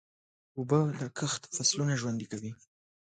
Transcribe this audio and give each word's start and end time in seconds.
اوبه 0.57 0.79
د 0.99 1.01
کښت 1.17 1.41
فصلونه 1.55 1.93
ژوندي 2.01 2.27
کوي. 2.31 2.51